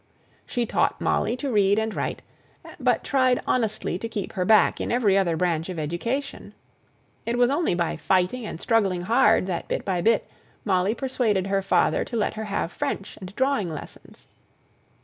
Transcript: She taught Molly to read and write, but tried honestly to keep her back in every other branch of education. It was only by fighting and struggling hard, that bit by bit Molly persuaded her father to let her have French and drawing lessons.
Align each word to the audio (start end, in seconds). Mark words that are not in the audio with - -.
She 0.47 0.65
taught 0.65 0.99
Molly 0.99 1.37
to 1.37 1.51
read 1.51 1.77
and 1.77 1.93
write, 1.95 2.23
but 2.79 3.03
tried 3.03 3.39
honestly 3.45 3.99
to 3.99 4.09
keep 4.09 4.33
her 4.33 4.45
back 4.45 4.81
in 4.81 4.91
every 4.91 5.15
other 5.15 5.37
branch 5.37 5.69
of 5.69 5.77
education. 5.77 6.55
It 7.23 7.37
was 7.37 7.51
only 7.51 7.75
by 7.75 7.97
fighting 7.97 8.43
and 8.43 8.59
struggling 8.59 9.03
hard, 9.03 9.45
that 9.45 9.67
bit 9.67 9.85
by 9.85 10.01
bit 10.01 10.27
Molly 10.65 10.95
persuaded 10.95 11.45
her 11.45 11.61
father 11.61 12.03
to 12.05 12.17
let 12.17 12.33
her 12.33 12.45
have 12.45 12.71
French 12.71 13.15
and 13.17 13.35
drawing 13.35 13.69
lessons. 13.71 14.25